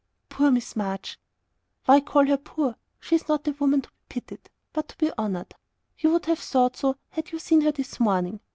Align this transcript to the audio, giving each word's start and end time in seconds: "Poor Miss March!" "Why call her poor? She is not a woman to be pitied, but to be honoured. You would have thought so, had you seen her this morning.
"Poor 0.29 0.49
Miss 0.49 0.75
March!" 0.75 1.19
"Why 1.85 1.99
call 2.01 2.25
her 2.25 2.37
poor? 2.37 2.75
She 2.99 3.13
is 3.13 3.27
not 3.27 3.47
a 3.47 3.51
woman 3.51 3.81
to 3.83 3.89
be 3.89 3.95
pitied, 4.09 4.49
but 4.73 4.87
to 4.87 4.97
be 4.97 5.11
honoured. 5.15 5.53
You 5.99 6.11
would 6.13 6.25
have 6.25 6.39
thought 6.39 6.75
so, 6.75 6.97
had 7.09 7.31
you 7.31 7.37
seen 7.37 7.61
her 7.61 7.71
this 7.71 7.99
morning. 7.99 8.39